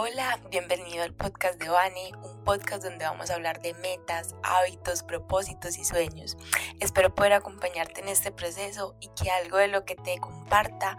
Hola, 0.00 0.40
bienvenido 0.48 1.02
al 1.02 1.12
podcast 1.12 1.60
de 1.60 1.68
Vani, 1.68 2.12
un 2.22 2.44
podcast 2.44 2.84
donde 2.84 3.04
vamos 3.04 3.30
a 3.30 3.34
hablar 3.34 3.60
de 3.60 3.74
metas, 3.74 4.36
hábitos, 4.44 5.02
propósitos 5.02 5.76
y 5.76 5.84
sueños. 5.84 6.36
Espero 6.78 7.12
poder 7.12 7.32
acompañarte 7.32 8.02
en 8.02 8.06
este 8.06 8.30
proceso 8.30 8.96
y 9.00 9.08
que 9.20 9.28
algo 9.28 9.56
de 9.56 9.66
lo 9.66 9.84
que 9.84 9.96
te 9.96 10.18
comparta 10.18 10.96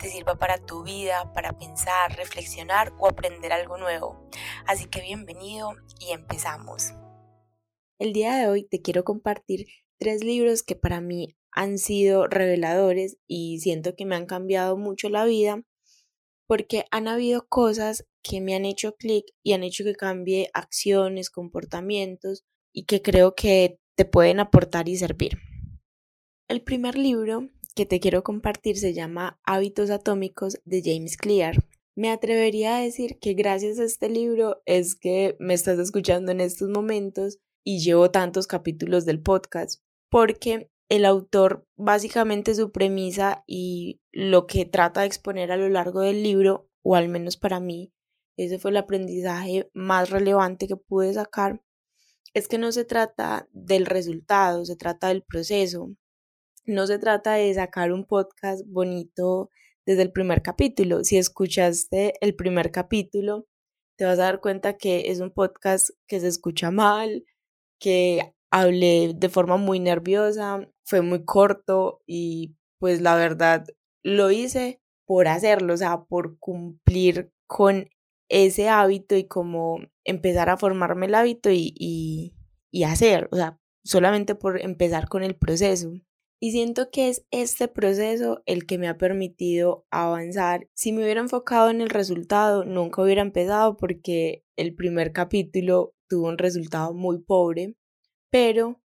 te 0.00 0.08
sirva 0.10 0.40
para 0.40 0.58
tu 0.58 0.82
vida, 0.82 1.32
para 1.32 1.56
pensar, 1.56 2.16
reflexionar 2.16 2.92
o 2.98 3.06
aprender 3.06 3.52
algo 3.52 3.76
nuevo. 3.78 4.28
Así 4.66 4.86
que 4.86 5.02
bienvenido 5.02 5.74
y 6.00 6.10
empezamos. 6.10 6.94
El 8.00 8.12
día 8.12 8.34
de 8.34 8.48
hoy 8.48 8.64
te 8.64 8.82
quiero 8.82 9.04
compartir 9.04 9.68
tres 9.98 10.24
libros 10.24 10.64
que 10.64 10.74
para 10.74 11.00
mí 11.00 11.36
han 11.52 11.78
sido 11.78 12.26
reveladores 12.26 13.18
y 13.28 13.60
siento 13.60 13.94
que 13.94 14.04
me 14.04 14.16
han 14.16 14.26
cambiado 14.26 14.76
mucho 14.76 15.10
la 15.10 15.24
vida 15.26 15.62
porque 16.48 16.86
han 16.90 17.06
habido 17.06 17.46
cosas 17.48 18.04
que 18.22 18.40
me 18.40 18.54
han 18.54 18.64
hecho 18.64 18.94
clic 18.96 19.26
y 19.42 19.52
han 19.52 19.62
hecho 19.62 19.84
que 19.84 19.94
cambie 19.94 20.48
acciones, 20.54 21.30
comportamientos 21.30 22.44
y 22.72 22.84
que 22.84 23.02
creo 23.02 23.34
que 23.34 23.78
te 23.96 24.04
pueden 24.04 24.40
aportar 24.40 24.88
y 24.88 24.96
servir. 24.96 25.38
El 26.48 26.62
primer 26.62 26.96
libro 26.96 27.48
que 27.74 27.86
te 27.86 28.00
quiero 28.00 28.22
compartir 28.22 28.76
se 28.78 28.94
llama 28.94 29.40
Hábitos 29.44 29.90
Atómicos 29.90 30.60
de 30.64 30.82
James 30.84 31.16
Clear. 31.16 31.56
Me 31.94 32.10
atrevería 32.10 32.76
a 32.76 32.80
decir 32.80 33.18
que 33.20 33.34
gracias 33.34 33.78
a 33.78 33.84
este 33.84 34.08
libro 34.08 34.62
es 34.66 34.94
que 34.94 35.36
me 35.38 35.54
estás 35.54 35.78
escuchando 35.78 36.32
en 36.32 36.40
estos 36.40 36.68
momentos 36.68 37.38
y 37.64 37.80
llevo 37.80 38.10
tantos 38.10 38.46
capítulos 38.46 39.04
del 39.04 39.22
podcast, 39.22 39.82
porque 40.10 40.70
el 40.88 41.04
autor 41.04 41.66
básicamente 41.76 42.54
su 42.54 42.70
premisa 42.70 43.44
y 43.46 44.00
lo 44.10 44.46
que 44.46 44.64
trata 44.66 45.00
de 45.00 45.06
exponer 45.06 45.52
a 45.52 45.56
lo 45.56 45.68
largo 45.68 46.00
del 46.00 46.22
libro, 46.22 46.68
o 46.82 46.96
al 46.96 47.08
menos 47.08 47.36
para 47.36 47.60
mí, 47.60 47.92
ese 48.36 48.58
fue 48.58 48.70
el 48.70 48.78
aprendizaje 48.78 49.70
más 49.74 50.10
relevante 50.10 50.66
que 50.66 50.76
pude 50.76 51.12
sacar, 51.12 51.62
es 52.34 52.48
que 52.48 52.58
no 52.58 52.72
se 52.72 52.84
trata 52.84 53.48
del 53.52 53.86
resultado, 53.86 54.64
se 54.64 54.76
trata 54.76 55.08
del 55.08 55.22
proceso. 55.22 55.90
No 56.64 56.86
se 56.86 56.98
trata 56.98 57.34
de 57.34 57.52
sacar 57.52 57.92
un 57.92 58.06
podcast 58.06 58.62
bonito 58.66 59.50
desde 59.84 60.02
el 60.02 60.12
primer 60.12 60.42
capítulo. 60.42 61.04
Si 61.04 61.18
escuchaste 61.18 62.14
el 62.20 62.36
primer 62.36 62.70
capítulo, 62.70 63.46
te 63.96 64.04
vas 64.04 64.18
a 64.18 64.24
dar 64.24 64.40
cuenta 64.40 64.76
que 64.78 65.10
es 65.10 65.20
un 65.20 65.32
podcast 65.32 65.90
que 66.06 66.20
se 66.20 66.28
escucha 66.28 66.70
mal, 66.70 67.24
que 67.78 68.34
hablé 68.50 69.12
de 69.14 69.28
forma 69.28 69.56
muy 69.56 69.80
nerviosa, 69.80 70.68
fue 70.84 71.02
muy 71.02 71.24
corto 71.24 72.02
y 72.06 72.54
pues 72.78 73.00
la 73.00 73.16
verdad 73.16 73.66
lo 74.02 74.30
hice 74.30 74.80
por 75.04 75.28
hacerlo, 75.28 75.74
o 75.74 75.76
sea, 75.76 76.04
por 76.04 76.38
cumplir 76.38 77.32
con 77.46 77.88
ese 78.28 78.68
hábito 78.68 79.16
y 79.16 79.24
como 79.24 79.78
empezar 80.04 80.50
a 80.50 80.56
formarme 80.56 81.06
el 81.06 81.14
hábito 81.14 81.50
y, 81.50 81.74
y, 81.76 82.34
y 82.70 82.84
hacer, 82.84 83.28
o 83.32 83.36
sea, 83.36 83.58
solamente 83.84 84.34
por 84.34 84.60
empezar 84.60 85.08
con 85.08 85.22
el 85.22 85.36
proceso. 85.36 85.92
Y 86.40 86.50
siento 86.50 86.90
que 86.90 87.08
es 87.08 87.24
este 87.30 87.68
proceso 87.68 88.42
el 88.46 88.66
que 88.66 88.76
me 88.76 88.88
ha 88.88 88.98
permitido 88.98 89.86
avanzar. 89.90 90.68
Si 90.74 90.92
me 90.92 91.04
hubiera 91.04 91.20
enfocado 91.20 91.70
en 91.70 91.80
el 91.80 91.88
resultado, 91.88 92.64
nunca 92.64 93.00
hubiera 93.02 93.22
empezado 93.22 93.76
porque 93.76 94.44
el 94.56 94.74
primer 94.74 95.12
capítulo 95.12 95.94
tuvo 96.08 96.28
un 96.28 96.38
resultado 96.38 96.94
muy 96.94 97.20
pobre, 97.20 97.76
pero 98.30 98.80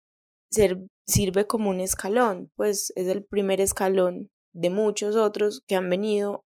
sirve 1.06 1.46
como 1.46 1.70
un 1.70 1.80
escalón, 1.80 2.50
pues 2.56 2.92
es 2.96 3.08
el 3.08 3.24
primer 3.24 3.60
escalón 3.60 4.30
de 4.52 4.70
muchos 4.70 5.16
otros 5.16 5.62
que 5.66 5.76
han 5.76 5.88
venido 5.90 6.44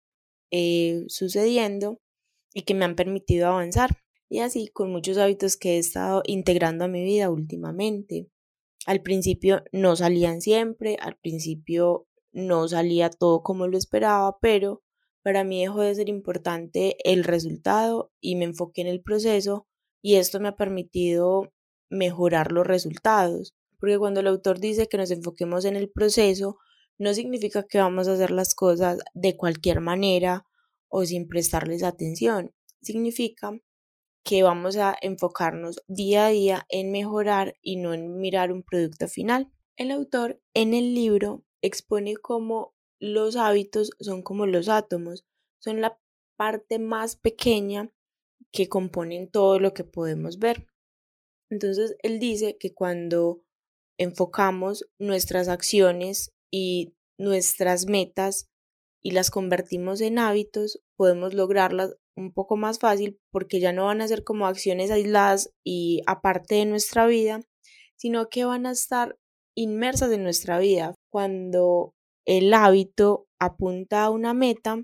eh, 0.51 1.03
sucediendo 1.07 1.99
y 2.53 2.63
que 2.63 2.73
me 2.73 2.85
han 2.85 2.95
permitido 2.95 3.47
avanzar. 3.47 3.97
Y 4.29 4.39
así 4.39 4.69
con 4.69 4.91
muchos 4.91 5.17
hábitos 5.17 5.57
que 5.57 5.75
he 5.75 5.77
estado 5.77 6.21
integrando 6.25 6.85
a 6.85 6.87
mi 6.87 7.03
vida 7.03 7.29
últimamente. 7.29 8.29
Al 8.85 9.01
principio 9.01 9.63
no 9.71 9.95
salían 9.95 10.41
siempre, 10.41 10.97
al 11.01 11.17
principio 11.17 12.07
no 12.31 12.67
salía 12.67 13.09
todo 13.09 13.43
como 13.43 13.67
lo 13.67 13.77
esperaba, 13.77 14.37
pero 14.41 14.81
para 15.23 15.43
mí 15.43 15.61
dejó 15.61 15.81
de 15.81 15.95
ser 15.95 16.09
importante 16.09 16.95
el 17.03 17.23
resultado 17.23 18.11
y 18.19 18.35
me 18.35 18.45
enfoqué 18.45 18.81
en 18.81 18.87
el 18.87 19.01
proceso 19.01 19.67
y 20.01 20.15
esto 20.15 20.39
me 20.39 20.47
ha 20.47 20.55
permitido 20.55 21.51
mejorar 21.89 22.51
los 22.51 22.65
resultados. 22.65 23.53
Porque 23.79 23.99
cuando 23.99 24.19
el 24.21 24.27
autor 24.27 24.59
dice 24.59 24.87
que 24.87 24.97
nos 24.97 25.11
enfoquemos 25.11 25.65
en 25.65 25.75
el 25.75 25.89
proceso, 25.89 26.57
no 26.97 27.13
significa 27.13 27.63
que 27.63 27.79
vamos 27.79 28.07
a 28.07 28.13
hacer 28.13 28.31
las 28.31 28.55
cosas 28.55 28.99
de 29.13 29.35
cualquier 29.35 29.81
manera 29.81 30.45
o 30.91 31.05
sin 31.05 31.27
prestarles 31.27 31.81
atención. 31.81 32.53
Significa 32.81 33.59
que 34.23 34.43
vamos 34.43 34.77
a 34.77 34.95
enfocarnos 35.01 35.81
día 35.87 36.27
a 36.27 36.29
día 36.29 36.65
en 36.69 36.91
mejorar 36.91 37.55
y 37.61 37.77
no 37.77 37.93
en 37.93 38.19
mirar 38.19 38.51
un 38.51 38.61
producto 38.61 39.07
final. 39.07 39.51
El 39.77 39.89
autor 39.89 40.39
en 40.53 40.75
el 40.75 40.93
libro 40.93 41.43
expone 41.63 42.15
cómo 42.17 42.75
los 42.99 43.35
hábitos 43.35 43.91
son 43.99 44.21
como 44.21 44.45
los 44.45 44.69
átomos, 44.69 45.25
son 45.59 45.81
la 45.81 45.99
parte 46.35 46.77
más 46.77 47.15
pequeña 47.15 47.91
que 48.51 48.67
componen 48.67 49.31
todo 49.31 49.59
lo 49.59 49.73
que 49.73 49.83
podemos 49.83 50.37
ver. 50.37 50.67
Entonces, 51.49 51.95
él 52.03 52.19
dice 52.19 52.57
que 52.59 52.73
cuando 52.73 53.43
enfocamos 53.97 54.89
nuestras 54.99 55.47
acciones 55.47 56.33
y 56.51 56.95
nuestras 57.17 57.85
metas 57.85 58.50
y 59.03 59.11
las 59.11 59.31
convertimos 59.31 60.01
en 60.01 60.19
hábitos, 60.19 60.81
podemos 60.95 61.33
lograrlas 61.33 61.95
un 62.15 62.33
poco 62.33 62.57
más 62.57 62.79
fácil 62.79 63.19
porque 63.31 63.59
ya 63.59 63.73
no 63.73 63.85
van 63.85 64.01
a 64.01 64.07
ser 64.07 64.23
como 64.23 64.45
acciones 64.45 64.91
aisladas 64.91 65.51
y 65.63 66.01
aparte 66.05 66.55
de 66.55 66.65
nuestra 66.65 67.07
vida, 67.07 67.41
sino 67.95 68.29
que 68.29 68.45
van 68.45 68.65
a 68.65 68.71
estar 68.71 69.17
inmersas 69.55 70.11
en 70.11 70.23
nuestra 70.23 70.59
vida. 70.59 70.95
Cuando 71.11 71.93
el 72.25 72.53
hábito 72.53 73.27
apunta 73.39 74.03
a 74.03 74.09
una 74.09 74.33
meta, 74.33 74.83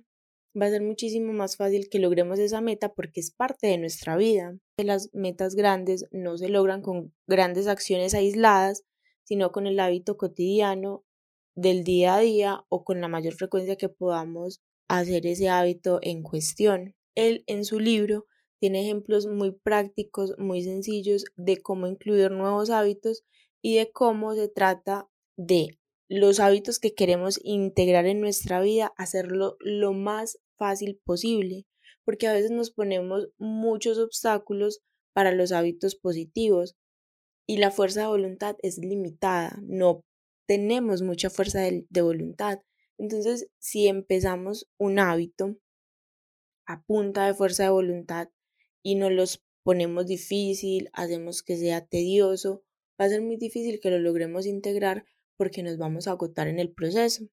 va 0.59 0.65
a 0.65 0.69
ser 0.69 0.81
muchísimo 0.81 1.33
más 1.33 1.55
fácil 1.55 1.87
que 1.89 1.99
logremos 1.99 2.39
esa 2.39 2.61
meta 2.61 2.93
porque 2.93 3.19
es 3.19 3.31
parte 3.31 3.67
de 3.67 3.77
nuestra 3.77 4.17
vida. 4.17 4.57
Las 4.77 5.09
metas 5.13 5.55
grandes 5.55 6.07
no 6.11 6.37
se 6.37 6.49
logran 6.49 6.81
con 6.81 7.13
grandes 7.27 7.67
acciones 7.67 8.13
aisladas, 8.13 8.83
sino 9.23 9.51
con 9.51 9.67
el 9.67 9.79
hábito 9.79 10.17
cotidiano 10.17 11.03
del 11.57 11.83
día 11.83 12.15
a 12.15 12.19
día 12.19 12.63
o 12.69 12.83
con 12.83 13.01
la 13.01 13.07
mayor 13.07 13.33
frecuencia 13.33 13.77
que 13.77 13.89
podamos 13.89 14.61
hacer 14.87 15.25
ese 15.25 15.49
hábito 15.49 15.99
en 16.03 16.21
cuestión. 16.21 16.95
Él 17.15 17.43
en 17.47 17.65
su 17.65 17.79
libro 17.79 18.27
tiene 18.59 18.83
ejemplos 18.83 19.25
muy 19.25 19.51
prácticos, 19.51 20.35
muy 20.37 20.61
sencillos 20.63 21.25
de 21.35 21.57
cómo 21.57 21.87
incluir 21.87 22.29
nuevos 22.29 22.69
hábitos 22.69 23.23
y 23.61 23.75
de 23.75 23.91
cómo 23.91 24.35
se 24.35 24.49
trata 24.49 25.09
de 25.35 25.79
los 26.07 26.39
hábitos 26.39 26.77
que 26.77 26.93
queremos 26.93 27.39
integrar 27.43 28.05
en 28.05 28.21
nuestra 28.21 28.61
vida, 28.61 28.93
hacerlo 28.95 29.57
lo 29.59 29.93
más 29.93 30.39
fácil 30.57 31.01
posible, 31.03 31.65
porque 32.05 32.27
a 32.27 32.33
veces 32.33 32.51
nos 32.51 32.69
ponemos 32.69 33.29
muchos 33.39 33.97
obstáculos 33.97 34.81
para 35.11 35.31
los 35.31 35.51
hábitos 35.51 35.95
positivos 35.95 36.75
y 37.47 37.57
la 37.57 37.71
fuerza 37.71 38.01
de 38.01 38.07
voluntad 38.07 38.55
es 38.61 38.77
limitada, 38.77 39.59
no 39.63 40.03
tenemos 40.47 41.01
mucha 41.01 41.29
fuerza 41.29 41.59
de, 41.61 42.01
voluntad. 42.01 42.61
Entonces, 42.97 43.49
si 43.59 43.87
empezamos 43.87 44.67
un 44.77 44.97
hábito 44.97 45.57
a 46.65 46.83
punta 46.83 47.27
de 47.27 47.33
fuerza 47.33 47.63
de 47.63 47.69
voluntad 47.69 48.29
y 48.81 48.95
nos 48.95 49.11
los 49.11 49.43
ponemos 49.63 50.07
difícil, 50.07 50.89
hacemos 50.93 51.43
que 51.43 51.57
sea 51.57 51.85
tedioso, 51.85 52.63
va 52.99 53.05
a 53.05 53.09
ser 53.09 53.21
muy 53.21 53.37
difícil 53.37 53.79
que 53.79 53.91
lo 53.91 53.99
logremos 53.99 54.45
integrar 54.45 55.05
porque 55.35 55.61
nos 55.61 55.77
vamos 55.77 56.07
a 56.07 56.11
agotar 56.11 56.47
en 56.47 56.59
el 56.59 56.71
proceso. 56.71 57.27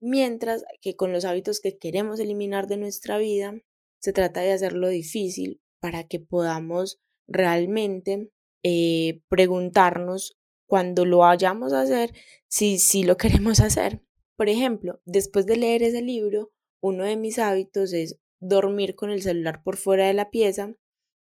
Mientras 0.00 0.64
que 0.80 0.96
con 0.96 1.12
los 1.12 1.24
hábitos 1.24 1.60
que 1.60 1.78
queremos 1.78 2.18
eliminar 2.18 2.66
de 2.66 2.76
nuestra 2.76 3.18
vida, 3.18 3.54
se 4.00 4.12
trata 4.12 4.40
de 4.40 4.52
hacerlo 4.52 4.88
difícil 4.88 5.60
para 5.80 6.04
que 6.04 6.20
podamos 6.20 6.98
realmente 7.28 8.30
eh, 8.62 9.20
preguntarnos 9.28 10.35
cuando 10.66 11.04
lo 11.04 11.18
vayamos 11.18 11.72
a 11.72 11.82
hacer, 11.82 12.12
si, 12.48 12.78
si 12.78 13.02
lo 13.04 13.16
queremos 13.16 13.60
hacer. 13.60 14.02
Por 14.36 14.48
ejemplo, 14.48 15.00
después 15.04 15.46
de 15.46 15.56
leer 15.56 15.82
ese 15.82 16.02
libro, 16.02 16.52
uno 16.82 17.04
de 17.04 17.16
mis 17.16 17.38
hábitos 17.38 17.92
es 17.92 18.18
dormir 18.38 18.94
con 18.94 19.10
el 19.10 19.22
celular 19.22 19.62
por 19.62 19.76
fuera 19.76 20.06
de 20.06 20.14
la 20.14 20.30
pieza 20.30 20.74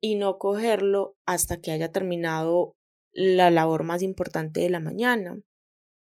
y 0.01 0.15
no 0.15 0.37
cogerlo 0.37 1.15
hasta 1.25 1.61
que 1.61 1.71
haya 1.71 1.91
terminado 1.91 2.75
la 3.13 3.49
labor 3.49 3.83
más 3.83 4.03
importante 4.03 4.59
de 4.59 4.69
la 4.69 4.79
mañana. 4.79 5.41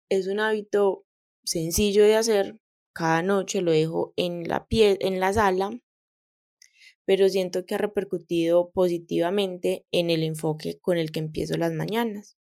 Es 0.08 0.28
un 0.28 0.38
hábito 0.38 1.04
sencillo 1.44 2.04
de 2.04 2.14
hacer, 2.14 2.58
cada 2.94 3.22
noche 3.22 3.60
lo 3.60 3.72
dejo 3.72 4.14
en 4.16 4.48
la, 4.48 4.66
pie 4.66 4.96
en 5.00 5.18
la 5.18 5.32
sala, 5.32 5.78
pero 7.04 7.28
siento 7.28 7.66
que 7.66 7.74
ha 7.74 7.78
repercutido 7.78 8.70
positivamente 8.70 9.84
en 9.90 10.10
el 10.10 10.22
enfoque 10.22 10.78
con 10.80 10.96
el 10.96 11.10
que 11.10 11.18
empiezo 11.18 11.56
las 11.58 11.72
mañanas 11.72 12.38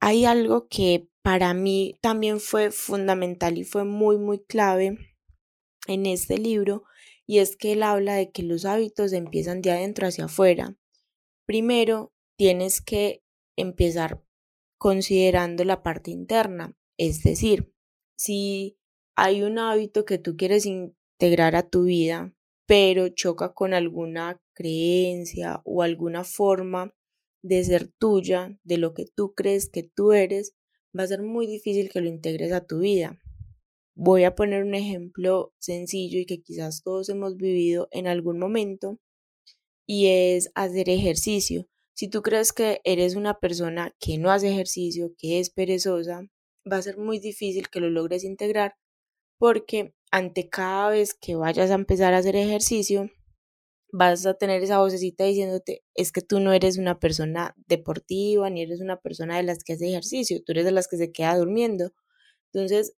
hay 0.00 0.24
algo 0.24 0.66
que 0.68 1.08
para 1.22 1.52
mí 1.52 1.98
también 2.00 2.40
fue 2.40 2.70
fundamental 2.70 3.58
y 3.58 3.64
fue 3.64 3.84
muy, 3.84 4.16
muy 4.16 4.42
clave 4.42 4.98
en 5.86 6.06
este 6.06 6.38
libro 6.38 6.84
y 7.26 7.38
es 7.38 7.56
que 7.56 7.72
él 7.72 7.82
habla 7.82 8.14
de 8.14 8.32
que 8.32 8.42
los 8.42 8.64
hábitos 8.64 9.12
empiezan 9.12 9.60
de 9.60 9.70
adentro 9.70 10.06
hacia 10.06 10.24
afuera. 10.24 10.76
Primero, 11.46 12.12
tienes 12.36 12.80
que 12.80 13.22
empezar 13.56 14.24
considerando 14.78 15.64
la 15.64 15.82
parte 15.82 16.10
interna, 16.10 16.74
es 16.96 17.22
decir, 17.22 17.72
si 18.16 18.78
hay 19.14 19.42
un 19.42 19.58
hábito 19.58 20.06
que 20.06 20.18
tú 20.18 20.36
quieres 20.36 20.64
integrar 20.64 21.54
a 21.54 21.68
tu 21.68 21.84
vida, 21.84 22.32
pero 22.66 23.08
choca 23.08 23.52
con 23.52 23.74
alguna 23.74 24.40
creencia 24.54 25.60
o 25.64 25.82
alguna 25.82 26.24
forma 26.24 26.94
de 27.42 27.64
ser 27.64 27.88
tuya, 27.88 28.58
de 28.64 28.78
lo 28.78 28.94
que 28.94 29.06
tú 29.06 29.34
crees 29.34 29.68
que 29.70 29.82
tú 29.82 30.12
eres, 30.12 30.54
va 30.96 31.04
a 31.04 31.08
ser 31.08 31.22
muy 31.22 31.46
difícil 31.46 31.90
que 31.90 32.00
lo 32.00 32.08
integres 32.08 32.52
a 32.52 32.66
tu 32.66 32.80
vida. 32.80 33.18
Voy 33.94 34.24
a 34.24 34.34
poner 34.34 34.64
un 34.64 34.74
ejemplo 34.74 35.52
sencillo 35.58 36.18
y 36.18 36.26
que 36.26 36.42
quizás 36.42 36.82
todos 36.82 37.08
hemos 37.08 37.36
vivido 37.36 37.88
en 37.90 38.06
algún 38.06 38.38
momento 38.38 38.98
y 39.86 40.06
es 40.06 40.50
hacer 40.54 40.88
ejercicio. 40.88 41.68
Si 41.94 42.08
tú 42.08 42.22
crees 42.22 42.52
que 42.52 42.80
eres 42.84 43.14
una 43.14 43.38
persona 43.40 43.94
que 43.98 44.16
no 44.16 44.30
hace 44.30 44.50
ejercicio, 44.50 45.12
que 45.18 45.40
es 45.40 45.50
perezosa, 45.50 46.22
va 46.70 46.76
a 46.76 46.82
ser 46.82 46.96
muy 46.96 47.18
difícil 47.18 47.68
que 47.68 47.80
lo 47.80 47.90
logres 47.90 48.24
integrar 48.24 48.74
porque 49.38 49.94
ante 50.10 50.48
cada 50.48 50.90
vez 50.90 51.14
que 51.14 51.34
vayas 51.34 51.70
a 51.70 51.74
empezar 51.74 52.14
a 52.14 52.18
hacer 52.18 52.36
ejercicio, 52.36 53.10
vas 53.92 54.26
a 54.26 54.34
tener 54.34 54.62
esa 54.62 54.78
vocecita 54.78 55.24
diciéndote, 55.24 55.84
es 55.94 56.12
que 56.12 56.22
tú 56.22 56.40
no 56.40 56.52
eres 56.52 56.78
una 56.78 56.98
persona 56.98 57.54
deportiva, 57.66 58.48
ni 58.50 58.62
eres 58.62 58.80
una 58.80 59.00
persona 59.00 59.36
de 59.36 59.42
las 59.42 59.64
que 59.64 59.74
hace 59.74 59.88
ejercicio, 59.88 60.42
tú 60.44 60.52
eres 60.52 60.64
de 60.64 60.72
las 60.72 60.88
que 60.88 60.96
se 60.96 61.12
queda 61.12 61.36
durmiendo. 61.36 61.92
Entonces, 62.52 62.96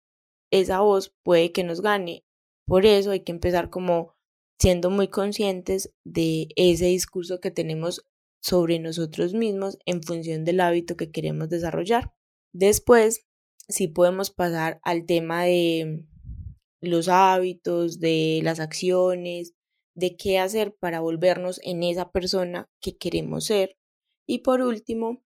esa 0.50 0.80
voz 0.80 1.14
puede 1.22 1.52
que 1.52 1.64
nos 1.64 1.80
gane. 1.80 2.24
Por 2.66 2.86
eso 2.86 3.10
hay 3.10 3.20
que 3.20 3.32
empezar 3.32 3.70
como 3.70 4.14
siendo 4.60 4.90
muy 4.90 5.08
conscientes 5.08 5.92
de 6.04 6.48
ese 6.56 6.86
discurso 6.86 7.40
que 7.40 7.50
tenemos 7.50 8.06
sobre 8.42 8.78
nosotros 8.78 9.34
mismos 9.34 9.78
en 9.86 10.02
función 10.02 10.44
del 10.44 10.60
hábito 10.60 10.96
que 10.96 11.10
queremos 11.10 11.48
desarrollar. 11.48 12.12
Después, 12.52 13.26
sí 13.68 13.88
podemos 13.88 14.30
pasar 14.30 14.80
al 14.82 15.06
tema 15.06 15.44
de 15.44 16.04
los 16.80 17.08
hábitos, 17.08 18.00
de 18.00 18.40
las 18.42 18.60
acciones, 18.60 19.54
de 20.00 20.16
qué 20.16 20.40
hacer 20.40 20.74
para 20.74 21.00
volvernos 21.00 21.60
en 21.62 21.84
esa 21.84 22.10
persona 22.10 22.68
que 22.80 22.96
queremos 22.96 23.44
ser. 23.44 23.76
Y 24.26 24.38
por 24.38 24.62
último, 24.62 25.22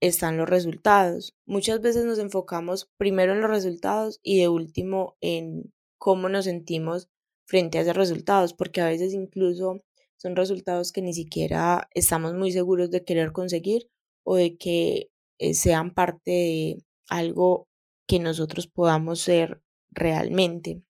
están 0.00 0.36
los 0.36 0.48
resultados. 0.48 1.34
Muchas 1.46 1.80
veces 1.80 2.04
nos 2.04 2.18
enfocamos 2.18 2.90
primero 2.96 3.32
en 3.32 3.40
los 3.40 3.50
resultados 3.50 4.20
y 4.22 4.40
de 4.40 4.48
último 4.48 5.16
en 5.20 5.72
cómo 5.98 6.28
nos 6.28 6.44
sentimos 6.44 7.08
frente 7.46 7.78
a 7.78 7.82
esos 7.82 7.96
resultados, 7.96 8.52
porque 8.54 8.80
a 8.80 8.86
veces 8.86 9.14
incluso 9.14 9.82
son 10.16 10.36
resultados 10.36 10.92
que 10.92 11.02
ni 11.02 11.14
siquiera 11.14 11.88
estamos 11.94 12.34
muy 12.34 12.52
seguros 12.52 12.90
de 12.90 13.04
querer 13.04 13.32
conseguir 13.32 13.88
o 14.24 14.36
de 14.36 14.56
que 14.56 15.10
eh, 15.38 15.54
sean 15.54 15.94
parte 15.94 16.30
de 16.30 16.84
algo 17.08 17.68
que 18.06 18.18
nosotros 18.18 18.66
podamos 18.66 19.20
ser 19.20 19.62
realmente. 19.90 20.82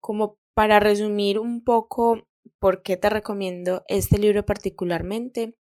Como 0.00 0.38
para 0.54 0.80
resumir 0.80 1.38
un 1.38 1.62
poco 1.62 2.27
por 2.60 2.82
qué 2.82 2.96
te 2.96 3.10
recomiendo 3.10 3.84
este 3.88 4.18
libro 4.18 4.44
particularmente, 4.44 5.56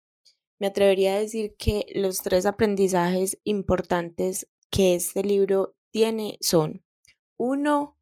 me 0.60 0.68
atrevería 0.68 1.16
a 1.16 1.20
decir 1.20 1.56
que 1.58 1.86
los 1.94 2.20
tres 2.20 2.46
aprendizajes 2.46 3.40
importantes 3.44 4.48
que 4.72 4.96
este 4.96 5.24
libro 5.24 5.76
tiene 5.92 6.38
son, 6.42 6.84
uno, 7.38 7.98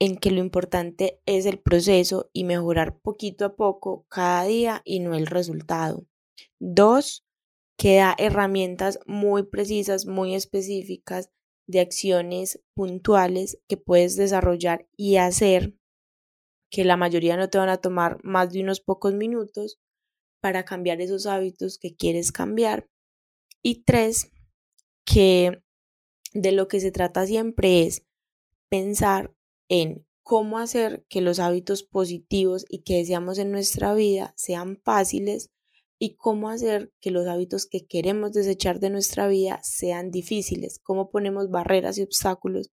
en 0.00 0.16
que 0.16 0.30
lo 0.30 0.40
importante 0.40 1.20
es 1.26 1.46
el 1.46 1.58
proceso 1.60 2.30
y 2.32 2.44
mejorar 2.44 3.00
poquito 3.00 3.44
a 3.44 3.56
poco 3.56 4.06
cada 4.08 4.44
día 4.44 4.82
y 4.84 5.00
no 5.00 5.14
el 5.14 5.26
resultado. 5.26 6.06
Dos, 6.60 7.24
que 7.76 7.96
da 7.96 8.14
herramientas 8.18 9.00
muy 9.06 9.44
precisas, 9.44 10.06
muy 10.06 10.34
específicas 10.34 11.30
de 11.68 11.80
acciones 11.80 12.60
puntuales 12.74 13.60
que 13.68 13.76
puedes 13.76 14.16
desarrollar 14.16 14.88
y 14.96 15.16
hacer 15.16 15.77
que 16.70 16.84
la 16.84 16.96
mayoría 16.96 17.36
no 17.36 17.48
te 17.48 17.58
van 17.58 17.68
a 17.68 17.78
tomar 17.78 18.18
más 18.22 18.52
de 18.52 18.62
unos 18.62 18.80
pocos 18.80 19.14
minutos 19.14 19.78
para 20.40 20.64
cambiar 20.64 21.00
esos 21.00 21.26
hábitos 21.26 21.78
que 21.78 21.96
quieres 21.96 22.32
cambiar. 22.32 22.88
Y 23.62 23.82
tres, 23.84 24.30
que 25.04 25.62
de 26.32 26.52
lo 26.52 26.68
que 26.68 26.80
se 26.80 26.92
trata 26.92 27.26
siempre 27.26 27.82
es 27.84 28.02
pensar 28.68 29.34
en 29.68 30.06
cómo 30.22 30.58
hacer 30.58 31.04
que 31.08 31.22
los 31.22 31.38
hábitos 31.38 31.82
positivos 31.82 32.66
y 32.68 32.82
que 32.82 32.96
deseamos 32.98 33.38
en 33.38 33.50
nuestra 33.50 33.94
vida 33.94 34.34
sean 34.36 34.76
fáciles 34.84 35.50
y 35.98 36.16
cómo 36.16 36.50
hacer 36.50 36.92
que 37.00 37.10
los 37.10 37.26
hábitos 37.26 37.66
que 37.66 37.86
queremos 37.86 38.32
desechar 38.32 38.78
de 38.78 38.90
nuestra 38.90 39.26
vida 39.26 39.58
sean 39.62 40.10
difíciles, 40.10 40.80
cómo 40.82 41.10
ponemos 41.10 41.50
barreras 41.50 41.98
y 41.98 42.02
obstáculos 42.02 42.70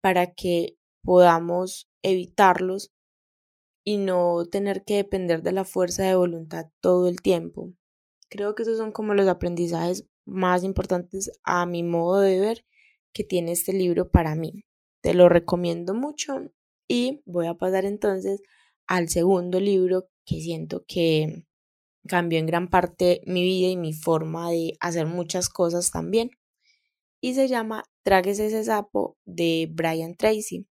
para 0.00 0.34
que 0.34 0.76
podamos 1.02 1.88
evitarlos 2.02 2.92
y 3.88 3.96
no 3.96 4.44
tener 4.44 4.84
que 4.84 4.96
depender 4.96 5.42
de 5.42 5.50
la 5.50 5.64
fuerza 5.64 6.02
de 6.02 6.14
voluntad 6.14 6.66
todo 6.82 7.08
el 7.08 7.22
tiempo. 7.22 7.72
Creo 8.28 8.54
que 8.54 8.64
esos 8.64 8.76
son 8.76 8.92
como 8.92 9.14
los 9.14 9.26
aprendizajes 9.28 10.04
más 10.26 10.62
importantes 10.62 11.30
a 11.42 11.64
mi 11.64 11.82
modo 11.82 12.20
de 12.20 12.38
ver 12.38 12.66
que 13.14 13.24
tiene 13.24 13.52
este 13.52 13.72
libro 13.72 14.10
para 14.10 14.34
mí. 14.34 14.66
Te 15.00 15.14
lo 15.14 15.30
recomiendo 15.30 15.94
mucho 15.94 16.50
y 16.86 17.22
voy 17.24 17.46
a 17.46 17.54
pasar 17.54 17.86
entonces 17.86 18.42
al 18.86 19.08
segundo 19.08 19.58
libro 19.58 20.10
que 20.26 20.42
siento 20.42 20.84
que 20.86 21.46
cambió 22.06 22.38
en 22.40 22.44
gran 22.44 22.68
parte 22.68 23.22
mi 23.24 23.42
vida 23.42 23.68
y 23.68 23.78
mi 23.78 23.94
forma 23.94 24.50
de 24.50 24.74
hacer 24.80 25.06
muchas 25.06 25.48
cosas 25.48 25.90
también. 25.90 26.28
Y 27.22 27.32
se 27.32 27.48
llama 27.48 27.84
Tragues 28.02 28.38
ese 28.38 28.64
sapo 28.64 29.16
de 29.24 29.66
Brian 29.72 30.14
Tracy. 30.14 30.66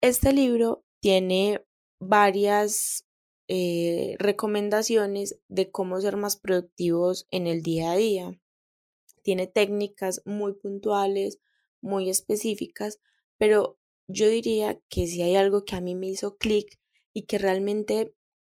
Este 0.00 0.32
libro 0.32 0.84
tiene 1.00 1.66
varias 1.98 3.06
eh, 3.48 4.16
recomendaciones 4.18 5.38
de 5.48 5.70
cómo 5.70 6.00
ser 6.00 6.16
más 6.16 6.36
productivos 6.36 7.26
en 7.30 7.46
el 7.46 7.62
día 7.62 7.92
a 7.92 7.96
día. 7.96 8.40
Tiene 9.22 9.46
técnicas 9.46 10.22
muy 10.24 10.54
puntuales, 10.54 11.38
muy 11.80 12.10
específicas, 12.10 13.00
pero 13.38 13.78
yo 14.08 14.28
diría 14.28 14.80
que 14.88 15.06
si 15.06 15.22
hay 15.22 15.36
algo 15.36 15.64
que 15.64 15.76
a 15.76 15.80
mí 15.80 15.94
me 15.94 16.08
hizo 16.08 16.36
clic 16.36 16.78
y 17.12 17.22
que 17.22 17.38
realmente 17.38 18.14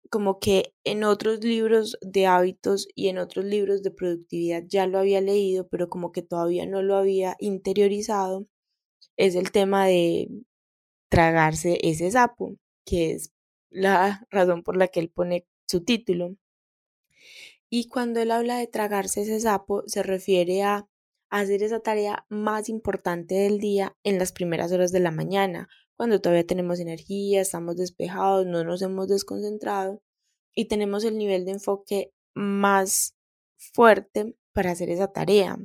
como 0.10 0.40
que 0.40 0.74
en 0.86 1.04
otros 1.04 1.44
libros 1.44 1.98
de 2.02 2.28
hábitos 2.28 2.88
y 2.96 3.10
en 3.10 3.18
otros 3.18 3.44
libros 3.44 3.84
de 3.84 3.92
productividad 3.92 4.64
ya 4.66 4.88
lo 4.88 5.00
había 5.00 5.20
leído, 5.20 5.68
pero 5.68 5.90
como 5.90 6.14
que 6.14 6.22
todavía 6.22 6.66
no 6.66 6.82
lo 6.82 6.96
había 6.96 7.36
interiorizado, 7.40 8.48
es 9.18 9.36
el 9.36 9.52
tema 9.52 9.86
de 9.86 10.30
tragarse 11.10 11.78
ese 11.82 12.12
sapo 12.12 12.56
que 12.88 13.12
es 13.12 13.34
la 13.70 14.26
razón 14.32 14.64
por 14.64 14.78
la 14.78 14.88
que 14.88 15.02
él 15.02 15.12
pone 15.12 15.46
su 15.68 15.84
título. 15.84 16.38
Y 17.70 17.90
cuando 17.90 18.22
él 18.22 18.32
habla 18.32 18.58
de 18.58 18.68
tragarse 18.68 19.24
ese 19.24 19.40
sapo, 19.42 19.84
se 19.88 20.02
refiere 20.02 20.64
a 20.64 20.88
hacer 21.30 21.62
esa 21.62 21.82
tarea 21.82 22.26
más 22.30 22.70
importante 22.70 23.36
del 23.36 23.60
día 23.60 23.98
en 24.04 24.18
las 24.18 24.32
primeras 24.32 24.72
horas 24.72 24.94
de 24.94 25.02
la 25.02 25.12
mañana, 25.12 25.68
cuando 25.98 26.22
todavía 26.22 26.46
tenemos 26.46 26.80
energía, 26.80 27.42
estamos 27.42 27.76
despejados, 27.76 28.46
no 28.46 28.64
nos 28.64 28.82
hemos 28.82 29.08
desconcentrado 29.08 30.02
y 30.54 30.66
tenemos 30.66 31.04
el 31.04 31.18
nivel 31.18 31.44
de 31.44 31.52
enfoque 31.52 32.14
más 32.36 33.18
fuerte 33.58 34.36
para 34.54 34.72
hacer 34.72 34.90
esa 34.90 35.12
tarea. 35.12 35.58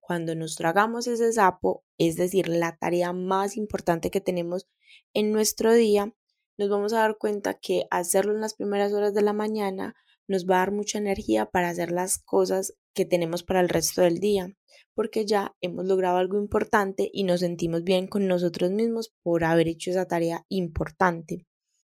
Cuando 0.00 0.34
nos 0.34 0.56
tragamos 0.56 1.06
ese 1.06 1.32
sapo, 1.32 1.84
es 1.98 2.16
decir, 2.16 2.48
la 2.48 2.76
tarea 2.76 3.12
más 3.12 3.56
importante 3.56 4.10
que 4.10 4.20
tenemos 4.20 4.66
en 5.12 5.32
nuestro 5.32 5.72
día, 5.74 6.12
nos 6.58 6.68
vamos 6.68 6.92
a 6.92 6.98
dar 6.98 7.18
cuenta 7.18 7.54
que 7.54 7.86
hacerlo 7.90 8.34
en 8.34 8.40
las 8.40 8.54
primeras 8.54 8.92
horas 8.92 9.14
de 9.14 9.22
la 9.22 9.32
mañana 9.32 9.94
nos 10.28 10.46
va 10.46 10.56
a 10.56 10.58
dar 10.58 10.72
mucha 10.72 10.98
energía 10.98 11.46
para 11.46 11.68
hacer 11.68 11.90
las 11.90 12.18
cosas 12.18 12.74
que 12.94 13.04
tenemos 13.04 13.42
para 13.42 13.60
el 13.60 13.68
resto 13.68 14.02
del 14.02 14.18
día, 14.18 14.54
porque 14.94 15.26
ya 15.26 15.54
hemos 15.60 15.86
logrado 15.86 16.18
algo 16.18 16.38
importante 16.38 17.10
y 17.12 17.24
nos 17.24 17.40
sentimos 17.40 17.84
bien 17.84 18.06
con 18.06 18.26
nosotros 18.26 18.70
mismos 18.70 19.14
por 19.22 19.44
haber 19.44 19.68
hecho 19.68 19.90
esa 19.90 20.06
tarea 20.06 20.44
importante. 20.48 21.46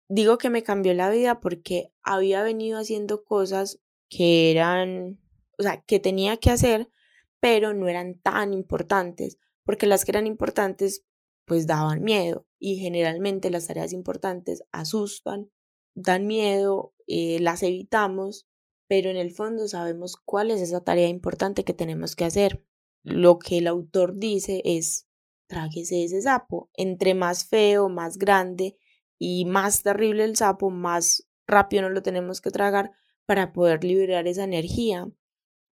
Digo 0.09 0.37
que 0.37 0.49
me 0.49 0.63
cambió 0.63 0.93
la 0.93 1.09
vida 1.09 1.39
porque 1.39 1.91
había 2.03 2.43
venido 2.43 2.77
haciendo 2.77 3.23
cosas 3.23 3.79
que 4.09 4.51
eran, 4.51 5.19
o 5.57 5.63
sea, 5.63 5.81
que 5.81 5.99
tenía 5.99 6.37
que 6.37 6.51
hacer, 6.51 6.89
pero 7.39 7.73
no 7.73 7.87
eran 7.87 8.19
tan 8.19 8.53
importantes, 8.53 9.37
porque 9.63 9.87
las 9.87 10.05
que 10.05 10.11
eran 10.11 10.27
importantes 10.27 11.03
pues 11.45 11.67
daban 11.67 12.03
miedo 12.03 12.45
y 12.59 12.77
generalmente 12.77 13.49
las 13.49 13.67
tareas 13.67 13.93
importantes 13.93 14.63
asustan, 14.71 15.51
dan 15.95 16.27
miedo, 16.27 16.93
eh, 17.07 17.39
las 17.39 17.63
evitamos, 17.63 18.47
pero 18.87 19.09
en 19.09 19.17
el 19.17 19.31
fondo 19.31 19.67
sabemos 19.67 20.15
cuál 20.17 20.51
es 20.51 20.61
esa 20.61 20.83
tarea 20.83 21.07
importante 21.07 21.63
que 21.63 21.73
tenemos 21.73 22.15
que 22.15 22.25
hacer. 22.25 22.63
Lo 23.03 23.39
que 23.39 23.57
el 23.57 23.67
autor 23.67 24.17
dice 24.17 24.61
es, 24.63 25.07
tráguese 25.47 26.03
ese 26.03 26.21
sapo, 26.21 26.69
entre 26.73 27.13
más 27.13 27.45
feo, 27.45 27.89
más 27.89 28.17
grande 28.17 28.77
y 29.19 29.45
más 29.45 29.83
terrible 29.83 30.23
el 30.23 30.35
sapo, 30.35 30.69
más 30.69 31.27
rápido 31.47 31.83
no 31.83 31.89
lo 31.89 32.01
tenemos 32.01 32.41
que 32.41 32.51
tragar 32.51 32.91
para 33.25 33.53
poder 33.53 33.83
liberar 33.83 34.27
esa 34.27 34.43
energía. 34.43 35.09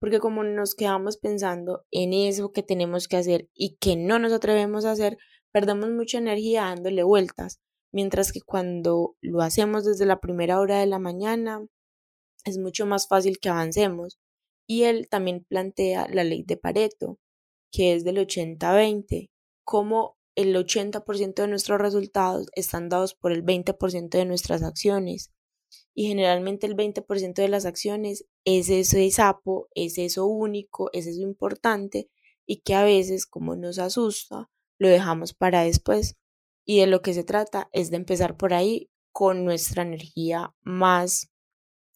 Porque 0.00 0.18
como 0.18 0.42
nos 0.42 0.74
quedamos 0.74 1.18
pensando 1.18 1.84
en 1.90 2.14
eso 2.14 2.52
que 2.52 2.62
tenemos 2.62 3.06
que 3.06 3.18
hacer 3.18 3.50
y 3.54 3.76
que 3.76 3.96
no 3.96 4.18
nos 4.18 4.32
atrevemos 4.32 4.84
a 4.84 4.92
hacer, 4.92 5.18
perdemos 5.52 5.90
mucha 5.90 6.18
energía 6.18 6.62
dándole 6.64 7.02
vueltas. 7.02 7.60
Mientras 7.92 8.32
que 8.32 8.40
cuando 8.40 9.16
lo 9.20 9.42
hacemos 9.42 9.84
desde 9.84 10.06
la 10.06 10.20
primera 10.20 10.60
hora 10.60 10.78
de 10.78 10.86
la 10.86 10.98
mañana, 10.98 11.66
es 12.44 12.58
mucho 12.58 12.86
más 12.86 13.08
fácil 13.08 13.38
que 13.38 13.48
avancemos. 13.48 14.18
Y 14.66 14.84
él 14.84 15.08
también 15.08 15.44
plantea 15.44 16.06
la 16.08 16.24
ley 16.24 16.44
de 16.44 16.56
Pareto, 16.56 17.18
que 17.72 17.94
es 17.94 18.04
del 18.04 18.18
80-20, 18.18 19.30
como 19.64 20.16
el 20.36 20.54
80% 20.54 21.34
de 21.42 21.48
nuestros 21.48 21.80
resultados 21.80 22.46
están 22.54 22.88
dados 22.88 23.14
por 23.14 23.32
el 23.32 23.44
20% 23.44 24.10
de 24.10 24.24
nuestras 24.24 24.62
acciones. 24.62 25.32
Y 25.94 26.08
generalmente 26.08 26.66
el 26.66 26.76
20% 26.76 27.34
de 27.34 27.48
las 27.48 27.66
acciones 27.66 28.24
es 28.44 28.68
ese 28.70 29.10
sapo, 29.10 29.68
es 29.74 29.98
eso 29.98 30.26
único, 30.26 30.90
es 30.92 31.06
eso 31.06 31.20
importante 31.20 32.08
y 32.46 32.62
que 32.62 32.74
a 32.74 32.84
veces, 32.84 33.26
como 33.26 33.54
nos 33.54 33.78
asusta, 33.78 34.50
lo 34.80 34.88
dejamos 34.88 35.34
para 35.34 35.62
después. 35.62 36.16
Y 36.64 36.80
de 36.80 36.88
lo 36.88 37.02
que 37.02 37.14
se 37.14 37.22
trata 37.22 37.68
es 37.72 37.90
de 37.90 37.98
empezar 37.98 38.36
por 38.36 38.52
ahí 38.54 38.90
con 39.12 39.44
nuestra 39.44 39.82
energía 39.82 40.54
más 40.62 41.30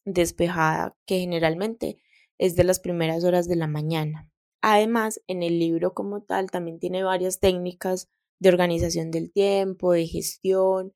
despejada, 0.05 0.95
que 1.05 1.19
generalmente 1.19 1.97
es 2.37 2.55
de 2.55 2.63
las 2.63 2.79
primeras 2.79 3.23
horas 3.23 3.47
de 3.47 3.55
la 3.55 3.67
mañana. 3.67 4.29
Además, 4.61 5.21
en 5.27 5.43
el 5.43 5.59
libro 5.59 5.93
como 5.93 6.23
tal 6.23 6.51
también 6.51 6.79
tiene 6.79 7.03
varias 7.03 7.39
técnicas 7.39 8.07
de 8.39 8.49
organización 8.49 9.11
del 9.11 9.31
tiempo, 9.31 9.93
de 9.93 10.05
gestión, 10.05 10.93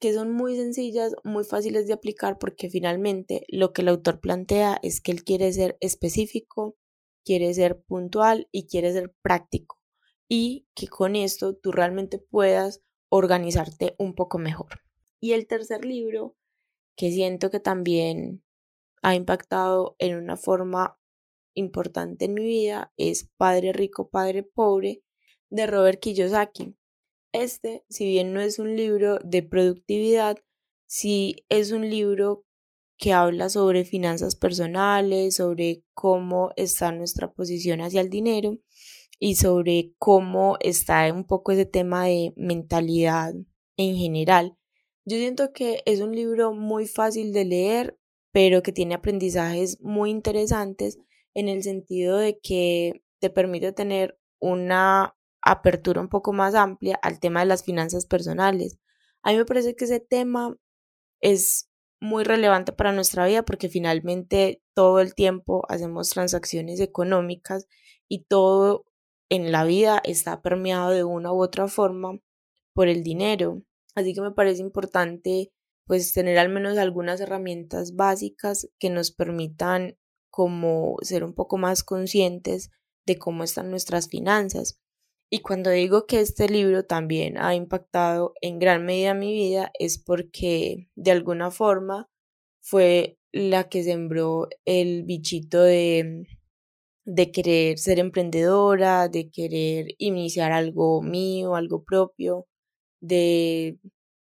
que 0.00 0.12
son 0.12 0.32
muy 0.32 0.56
sencillas, 0.56 1.14
muy 1.22 1.44
fáciles 1.44 1.86
de 1.86 1.92
aplicar 1.92 2.38
porque 2.38 2.70
finalmente 2.70 3.44
lo 3.48 3.72
que 3.72 3.82
el 3.82 3.88
autor 3.88 4.20
plantea 4.20 4.80
es 4.82 5.00
que 5.00 5.12
él 5.12 5.22
quiere 5.22 5.52
ser 5.52 5.76
específico, 5.80 6.76
quiere 7.24 7.54
ser 7.54 7.80
puntual 7.82 8.48
y 8.50 8.66
quiere 8.66 8.92
ser 8.92 9.14
práctico 9.22 9.83
y 10.28 10.66
que 10.74 10.88
con 10.88 11.16
esto 11.16 11.54
tú 11.54 11.72
realmente 11.72 12.18
puedas 12.18 12.82
organizarte 13.08 13.94
un 13.98 14.14
poco 14.14 14.38
mejor. 14.38 14.80
Y 15.20 15.32
el 15.32 15.46
tercer 15.46 15.84
libro, 15.84 16.36
que 16.96 17.10
siento 17.10 17.50
que 17.50 17.60
también 17.60 18.42
ha 19.02 19.14
impactado 19.14 19.96
en 19.98 20.16
una 20.16 20.36
forma 20.36 20.98
importante 21.54 22.24
en 22.24 22.34
mi 22.34 22.44
vida, 22.44 22.92
es 22.96 23.30
Padre 23.36 23.72
Rico, 23.72 24.08
Padre 24.08 24.42
Pobre 24.42 25.02
de 25.50 25.66
Robert 25.66 26.00
Kiyosaki. 26.00 26.76
Este, 27.32 27.84
si 27.88 28.06
bien 28.06 28.32
no 28.32 28.40
es 28.40 28.58
un 28.58 28.76
libro 28.76 29.18
de 29.24 29.42
productividad, 29.42 30.38
sí 30.86 31.44
es 31.48 31.72
un 31.72 31.88
libro 31.88 32.44
que 32.96 33.12
habla 33.12 33.48
sobre 33.48 33.84
finanzas 33.84 34.36
personales, 34.36 35.36
sobre 35.36 35.84
cómo 35.94 36.52
está 36.56 36.92
nuestra 36.92 37.32
posición 37.32 37.80
hacia 37.80 38.00
el 38.00 38.08
dinero 38.08 38.58
y 39.18 39.36
sobre 39.36 39.92
cómo 39.98 40.56
está 40.60 41.12
un 41.12 41.24
poco 41.24 41.52
ese 41.52 41.66
tema 41.66 42.06
de 42.06 42.32
mentalidad 42.36 43.34
en 43.76 43.96
general. 43.96 44.56
Yo 45.04 45.16
siento 45.16 45.52
que 45.52 45.82
es 45.86 46.00
un 46.00 46.14
libro 46.14 46.54
muy 46.54 46.86
fácil 46.86 47.32
de 47.32 47.44
leer, 47.44 47.98
pero 48.32 48.62
que 48.62 48.72
tiene 48.72 48.94
aprendizajes 48.94 49.80
muy 49.80 50.10
interesantes 50.10 50.98
en 51.34 51.48
el 51.48 51.62
sentido 51.62 52.18
de 52.18 52.38
que 52.40 53.02
te 53.20 53.30
permite 53.30 53.72
tener 53.72 54.18
una 54.40 55.14
apertura 55.42 56.00
un 56.00 56.08
poco 56.08 56.32
más 56.32 56.54
amplia 56.54 56.98
al 57.02 57.20
tema 57.20 57.40
de 57.40 57.46
las 57.46 57.64
finanzas 57.64 58.06
personales. 58.06 58.78
A 59.22 59.30
mí 59.32 59.38
me 59.38 59.44
parece 59.44 59.76
que 59.76 59.84
ese 59.84 60.00
tema 60.00 60.56
es 61.20 61.70
muy 62.00 62.24
relevante 62.24 62.72
para 62.72 62.92
nuestra 62.92 63.26
vida 63.26 63.44
porque 63.44 63.68
finalmente 63.68 64.62
todo 64.74 65.00
el 65.00 65.14
tiempo 65.14 65.62
hacemos 65.68 66.10
transacciones 66.10 66.80
económicas 66.80 67.66
y 68.08 68.24
todo 68.24 68.84
en 69.30 69.52
la 69.52 69.64
vida 69.64 70.00
está 70.04 70.42
permeado 70.42 70.90
de 70.90 71.04
una 71.04 71.32
u 71.32 71.42
otra 71.42 71.68
forma 71.68 72.18
por 72.74 72.88
el 72.88 73.02
dinero. 73.02 73.62
Así 73.94 74.14
que 74.14 74.20
me 74.20 74.32
parece 74.32 74.60
importante 74.60 75.52
pues 75.86 76.12
tener 76.12 76.38
al 76.38 76.48
menos 76.48 76.78
algunas 76.78 77.20
herramientas 77.20 77.94
básicas 77.94 78.68
que 78.78 78.90
nos 78.90 79.12
permitan 79.12 79.96
como 80.30 80.96
ser 81.02 81.24
un 81.24 81.34
poco 81.34 81.58
más 81.58 81.84
conscientes 81.84 82.70
de 83.06 83.18
cómo 83.18 83.44
están 83.44 83.70
nuestras 83.70 84.08
finanzas. 84.08 84.80
Y 85.30 85.40
cuando 85.40 85.70
digo 85.70 86.06
que 86.06 86.20
este 86.20 86.48
libro 86.48 86.84
también 86.84 87.38
ha 87.38 87.54
impactado 87.54 88.34
en 88.40 88.58
gran 88.58 88.84
medida 88.84 89.14
mi 89.14 89.32
vida 89.32 89.70
es 89.78 89.98
porque 89.98 90.88
de 90.94 91.10
alguna 91.10 91.50
forma 91.50 92.08
fue 92.60 93.18
la 93.32 93.68
que 93.68 93.82
sembró 93.82 94.48
el 94.64 95.02
bichito 95.04 95.62
de, 95.62 96.26
de 97.04 97.30
querer 97.32 97.78
ser 97.78 97.98
emprendedora, 97.98 99.08
de 99.08 99.30
querer 99.30 99.88
iniciar 99.98 100.52
algo 100.52 101.02
mío, 101.02 101.54
algo 101.56 101.84
propio, 101.84 102.46
de 103.00 103.78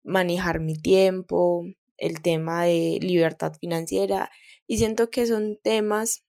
manejar 0.04 0.60
mi 0.60 0.76
tiempo, 0.76 1.66
el 1.98 2.22
tema 2.22 2.66
de 2.66 3.00
libertad 3.02 3.54
financiera. 3.60 4.32
Y 4.68 4.78
siento 4.78 5.10
que 5.10 5.26
son 5.28 5.60
temas 5.64 6.24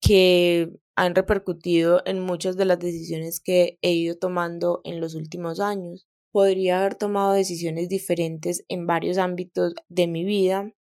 que 0.00 0.70
han 0.96 1.14
repercutido 1.14 2.02
en 2.06 2.20
muchas 2.20 2.56
de 2.56 2.64
las 2.64 2.78
decisiones 2.78 3.40
que 3.40 3.78
he 3.82 3.92
ido 3.92 4.16
tomando 4.16 4.80
en 4.84 5.00
los 5.00 5.14
últimos 5.14 5.60
años. 5.60 6.06
Podría 6.32 6.80
haber 6.80 6.94
tomado 6.94 7.32
decisiones 7.32 7.88
diferentes 7.88 8.64
en 8.68 8.86
varios 8.86 9.18
ámbitos 9.18 9.74
de 9.88 10.06
mi 10.06 10.24
vida, 10.24 10.72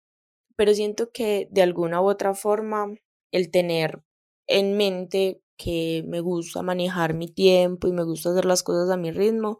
pero 0.55 0.73
siento 0.73 1.11
que 1.11 1.47
de 1.51 1.61
alguna 1.61 2.01
u 2.01 2.09
otra 2.09 2.33
forma 2.35 2.93
el 3.31 3.51
tener 3.51 4.03
en 4.49 4.75
mente 4.75 5.41
que 5.57 6.03
me 6.07 6.19
gusta 6.19 6.61
manejar 6.61 7.13
mi 7.13 7.31
tiempo 7.31 7.87
y 7.87 7.93
me 7.93 8.03
gusta 8.03 8.31
hacer 8.31 8.45
las 8.45 8.63
cosas 8.63 8.89
a 8.89 8.97
mi 8.97 9.11
ritmo 9.11 9.59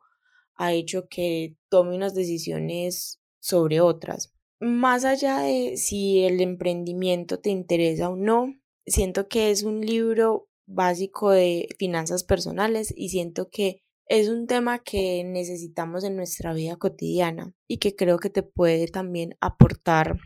ha 0.60 0.74
hecho 0.74 1.08
que 1.10 1.56
tome 1.70 1.96
unas 1.96 2.14
decisiones 2.14 3.22
sobre 3.40 3.80
otras. 3.80 4.34
Más 4.60 5.06
allá 5.06 5.40
de 5.40 5.78
si 5.78 6.26
el 6.26 6.42
emprendimiento 6.42 7.40
te 7.40 7.50
interesa 7.50 8.10
o 8.10 8.18
no, 8.18 8.54
siento 8.86 9.30
que 9.30 9.52
es 9.52 9.64
un 9.64 9.80
libro 9.80 10.50
básico 10.68 11.32
de 11.32 11.70
finanzas 11.80 12.26
personales 12.26 12.94
y 12.96 13.08
siento 13.08 13.50
que 13.50 13.82
es 14.06 14.28
un 14.28 14.48
tema 14.48 14.80
que 14.80 15.24
necesitamos 15.24 16.04
en 16.04 16.18
nuestra 16.18 16.54
vida 16.54 16.76
cotidiana 16.76 17.56
y 17.66 17.78
que 17.78 17.96
creo 17.96 18.20
que 18.20 18.30
te 18.30 18.44
puede 18.44 18.88
también 18.88 19.38
aportar. 19.40 20.18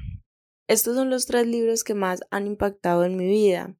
Estos 0.68 0.96
son 0.96 1.12
los 1.12 1.28
tres 1.28 1.46
libros 1.46 1.84
que 1.84 1.94
más 1.94 2.22
han 2.32 2.48
impactado 2.48 3.06
en 3.06 3.18
mi 3.18 3.28
vida. 3.28 3.78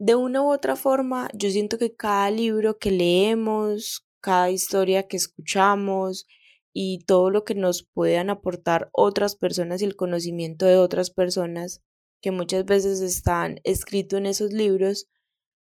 De 0.00 0.14
una 0.14 0.42
u 0.42 0.52
otra 0.52 0.76
forma, 0.76 1.28
yo 1.34 1.50
siento 1.50 1.76
que 1.76 1.92
cada 1.92 2.30
libro 2.30 2.78
que 2.78 2.92
leemos, 2.92 4.06
cada 4.20 4.48
historia 4.48 5.08
que 5.08 5.16
escuchamos 5.16 6.24
y 6.72 7.00
todo 7.04 7.30
lo 7.30 7.42
que 7.42 7.56
nos 7.56 7.82
puedan 7.82 8.30
aportar 8.30 8.90
otras 8.92 9.34
personas 9.34 9.82
y 9.82 9.86
el 9.86 9.96
conocimiento 9.96 10.66
de 10.66 10.76
otras 10.76 11.10
personas 11.10 11.82
que 12.20 12.30
muchas 12.30 12.64
veces 12.64 13.00
están 13.00 13.58
escritos 13.64 14.18
en 14.18 14.26
esos 14.26 14.52
libros, 14.52 15.08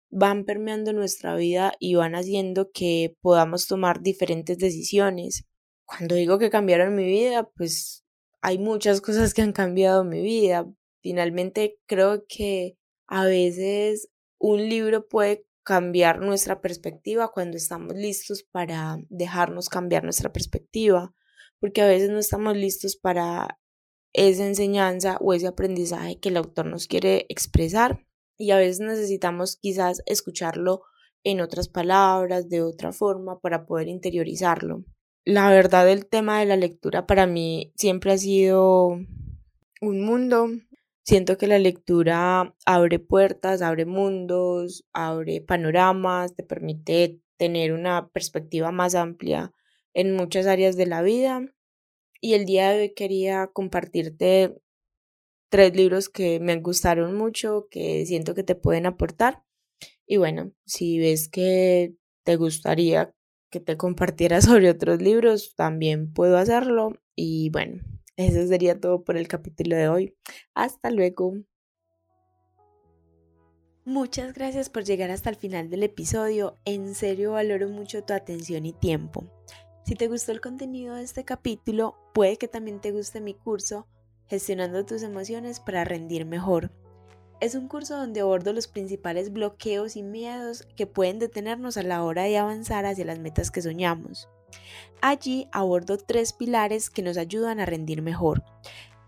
van 0.09 0.43
permeando 0.43 0.91
nuestra 0.91 1.37
vida 1.37 1.71
y 1.79 1.95
van 1.95 2.13
haciendo 2.13 2.69
que 2.71 3.15
podamos 3.21 3.65
tomar 3.65 4.01
diferentes 4.01 4.57
decisiones. 4.57 5.45
Cuando 5.85 6.15
digo 6.15 6.37
que 6.37 6.49
cambiaron 6.49 6.95
mi 6.95 7.05
vida, 7.05 7.49
pues 7.55 8.03
hay 8.41 8.59
muchas 8.59 8.99
cosas 8.99 9.33
que 9.33 9.41
han 9.41 9.53
cambiado 9.53 10.03
mi 10.03 10.21
vida. 10.21 10.69
Finalmente 11.01 11.79
creo 11.85 12.25
que 12.27 12.77
a 13.07 13.23
veces 13.23 14.09
un 14.39 14.69
libro 14.69 15.07
puede 15.07 15.45
cambiar 15.63 16.19
nuestra 16.19 16.61
perspectiva 16.61 17.31
cuando 17.31 17.57
estamos 17.57 17.93
listos 17.95 18.43
para 18.43 18.97
dejarnos 19.09 19.69
cambiar 19.69 20.03
nuestra 20.03 20.31
perspectiva, 20.31 21.13
porque 21.59 21.81
a 21.81 21.87
veces 21.87 22.09
no 22.09 22.19
estamos 22.19 22.55
listos 22.55 22.95
para 22.95 23.59
esa 24.13 24.47
enseñanza 24.47 25.17
o 25.19 25.33
ese 25.33 25.47
aprendizaje 25.47 26.19
que 26.19 26.29
el 26.29 26.37
autor 26.37 26.67
nos 26.67 26.87
quiere 26.87 27.25
expresar 27.29 28.05
y 28.37 28.51
a 28.51 28.57
veces 28.57 28.79
necesitamos 28.79 29.57
quizás 29.57 30.01
escucharlo 30.05 30.83
en 31.23 31.41
otras 31.41 31.67
palabras, 31.67 32.47
de 32.47 32.61
otra 32.61 32.93
forma, 32.93 33.39
para 33.39 33.65
poder 33.65 33.87
interiorizarlo. 33.87 34.85
La 35.25 35.49
verdad, 35.49 35.89
el 35.89 36.05
tema 36.05 36.39
de 36.39 36.45
la 36.45 36.55
lectura 36.55 37.05
para 37.05 37.27
mí 37.27 37.73
siempre 37.75 38.13
ha 38.13 38.17
sido 38.17 38.99
un 39.81 40.05
mundo. 40.05 40.47
Siento 41.07 41.37
que 41.37 41.47
la 41.47 41.57
lectura 41.57 42.53
abre 42.65 42.99
puertas, 42.99 43.61
abre 43.61 43.85
mundos, 43.85 44.85
abre 44.91 45.39
panoramas, 45.39 46.35
te 46.35 46.43
permite 46.43 47.21
tener 47.37 47.71
una 47.71 48.09
perspectiva 48.09 48.73
más 48.73 48.93
amplia 48.93 49.53
en 49.93 50.17
muchas 50.17 50.47
áreas 50.47 50.75
de 50.75 50.85
la 50.85 51.01
vida. 51.01 51.45
Y 52.19 52.33
el 52.33 52.45
día 52.45 52.71
de 52.71 52.81
hoy 52.81 52.93
quería 52.93 53.47
compartirte 53.47 54.57
tres 55.49 55.73
libros 55.77 56.09
que 56.09 56.41
me 56.41 56.57
gustaron 56.59 57.15
mucho, 57.15 57.69
que 57.71 58.05
siento 58.05 58.35
que 58.35 58.43
te 58.43 58.55
pueden 58.55 58.85
aportar. 58.85 59.43
Y 60.05 60.17
bueno, 60.17 60.51
si 60.65 60.99
ves 60.99 61.29
que 61.29 61.95
te 62.25 62.35
gustaría 62.35 63.15
que 63.49 63.61
te 63.61 63.77
compartiera 63.77 64.41
sobre 64.41 64.69
otros 64.69 65.01
libros, 65.01 65.55
también 65.55 66.11
puedo 66.11 66.37
hacerlo. 66.37 66.99
Y 67.15 67.49
bueno, 67.51 67.81
eso 68.17 68.45
sería 68.47 68.79
todo 68.79 69.03
por 69.03 69.15
el 69.15 69.27
capítulo 69.27 69.75
de 69.75 69.87
hoy. 69.87 70.17
Hasta 70.53 70.91
luego. 70.91 71.33
Muchas 73.85 74.33
gracias 74.33 74.69
por 74.69 74.83
llegar 74.83 75.11
hasta 75.11 75.29
el 75.29 75.37
final 75.37 75.69
del 75.69 75.83
episodio. 75.83 76.57
En 76.65 76.93
serio 76.93 77.31
valoro 77.31 77.69
mucho 77.69 78.03
tu 78.03 78.13
atención 78.13 78.65
y 78.65 78.73
tiempo. 78.73 79.23
Si 79.85 79.95
te 79.95 80.09
gustó 80.09 80.33
el 80.33 80.41
contenido 80.41 80.95
de 80.95 81.03
este 81.03 81.23
capítulo, 81.23 81.95
puede 82.13 82.35
que 82.35 82.49
también 82.49 82.81
te 82.81 82.91
guste 82.91 83.21
mi 83.21 83.33
curso 83.33 83.87
Gestionando 84.27 84.85
tus 84.85 85.03
emociones 85.03 85.61
para 85.61 85.85
rendir 85.85 86.25
mejor. 86.25 86.71
Es 87.39 87.55
un 87.55 87.69
curso 87.69 87.95
donde 87.95 88.19
abordo 88.19 88.51
los 88.51 88.67
principales 88.67 89.31
bloqueos 89.31 89.95
y 89.95 90.03
miedos 90.03 90.67
que 90.75 90.85
pueden 90.85 91.17
detenernos 91.17 91.77
a 91.77 91.83
la 91.83 92.03
hora 92.03 92.23
de 92.23 92.37
avanzar 92.37 92.85
hacia 92.85 93.05
las 93.05 93.19
metas 93.19 93.51
que 93.51 93.61
soñamos. 93.61 94.27
Allí 95.01 95.47
abordo 95.51 95.97
tres 95.97 96.33
pilares 96.33 96.89
que 96.89 97.01
nos 97.01 97.17
ayudan 97.17 97.59
a 97.59 97.65
rendir 97.65 98.01
mejor. 98.01 98.43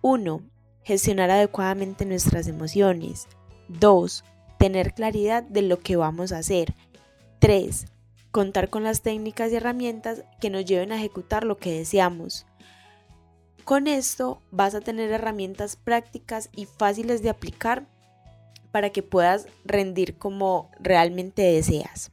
1. 0.02 0.42
Gestionar 0.84 1.30
adecuadamente 1.32 2.06
nuestras 2.06 2.48
emociones. 2.48 3.28
2 3.68 4.24
tener 4.60 4.94
claridad 4.94 5.42
de 5.42 5.64
lo 5.64 5.80
que 5.80 5.96
vamos 5.96 6.32
a 6.32 6.40
hacer. 6.40 6.76
3. 7.40 7.86
Contar 8.30 8.70
con 8.70 8.84
las 8.84 9.02
técnicas 9.02 9.52
y 9.52 9.56
herramientas 9.56 10.24
que 10.40 10.52
nos 10.52 10.66
lleven 10.66 10.92
a 10.92 10.98
ejecutar 10.98 11.46
lo 11.46 11.58
que 11.58 11.72
deseamos. 11.72 12.46
Con 13.64 13.88
esto 13.88 14.42
vas 14.52 14.76
a 14.76 14.82
tener 14.82 15.12
herramientas 15.12 15.78
prácticas 15.78 16.50
y 16.54 16.66
fáciles 16.66 17.24
de 17.24 17.30
aplicar 17.30 17.88
para 18.72 18.90
que 18.90 19.02
puedas 19.02 19.48
rendir 19.64 20.18
como 20.18 20.70
realmente 20.80 21.42
deseas. 21.42 22.12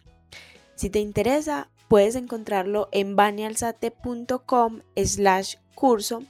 Si 0.76 0.88
te 0.88 1.00
interesa, 1.00 1.68
puedes 1.88 2.14
encontrarlo 2.14 2.88
en 2.92 3.16
banialsate.com 3.16 4.80
slash 4.96 5.56
curso 5.74 6.22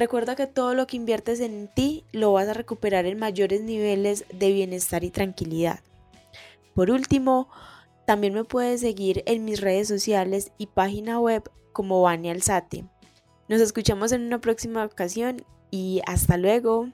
Recuerda 0.00 0.36
que 0.36 0.46
todo 0.46 0.74
lo 0.74 0.86
que 0.86 0.96
inviertes 0.96 1.40
en 1.40 1.68
ti 1.68 2.04
lo 2.12 2.32
vas 2.32 2.48
a 2.48 2.54
recuperar 2.54 3.04
en 3.04 3.18
mayores 3.18 3.60
niveles 3.60 4.24
de 4.32 4.50
bienestar 4.50 5.04
y 5.04 5.10
tranquilidad. 5.10 5.80
Por 6.74 6.90
último, 6.90 7.50
también 8.06 8.32
me 8.32 8.44
puedes 8.44 8.80
seguir 8.80 9.22
en 9.26 9.44
mis 9.44 9.60
redes 9.60 9.88
sociales 9.88 10.52
y 10.56 10.68
página 10.68 11.20
web 11.20 11.50
como 11.72 12.00
Vania 12.00 12.32
Alzate. 12.32 12.86
Nos 13.48 13.60
escuchamos 13.60 14.12
en 14.12 14.22
una 14.22 14.40
próxima 14.40 14.84
ocasión 14.86 15.44
y 15.70 16.00
hasta 16.06 16.36
luego. 16.36 16.88